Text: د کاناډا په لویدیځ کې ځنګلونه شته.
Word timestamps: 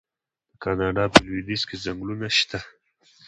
د 0.51 0.53
کاناډا 0.63 1.05
په 1.13 1.19
لویدیځ 1.25 1.61
کې 1.67 1.75
ځنګلونه 1.83 2.27
شته. 2.37 2.59